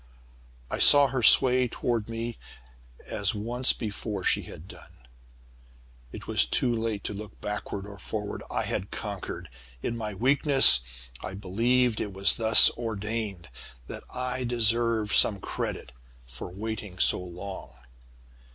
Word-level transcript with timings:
"I 0.71 0.79
saw 0.79 1.09
her 1.09 1.21
sway 1.21 1.67
toward 1.67 2.09
me 2.09 2.39
as 3.05 3.35
once 3.35 3.71
before 3.71 4.23
she 4.23 4.41
had 4.41 4.67
done. 4.67 5.05
It 6.11 6.25
was 6.25 6.43
too 6.47 6.73
late 6.73 7.03
to 7.03 7.13
look 7.13 7.39
backward 7.39 7.85
or 7.85 7.99
forward. 7.99 8.41
I 8.49 8.63
had 8.63 8.89
conquered. 8.89 9.47
In 9.83 9.95
my 9.95 10.15
weakness 10.15 10.79
I 11.21 11.35
believed 11.35 12.01
it 12.01 12.13
was 12.13 12.37
thus 12.37 12.71
ordained 12.71 13.49
that 13.85 14.03
I 14.11 14.43
deserved 14.43 15.11
some 15.13 15.39
credit 15.39 15.91
for 16.25 16.49
waiting 16.49 16.97
so 16.97 17.19
long. 17.19 17.75